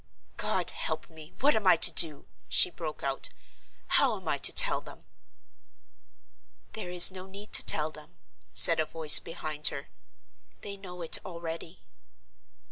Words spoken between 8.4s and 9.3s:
said a voice